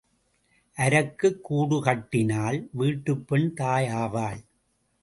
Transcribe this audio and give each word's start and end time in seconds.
அரக்குக் 0.77 1.41
கூடு 1.41 1.81
கட்டினால் 1.81 2.69
வீட்டுப் 2.71 3.27
பெண் 3.27 3.53
தாய் 3.53 3.87
ஆவாள். 3.87 4.41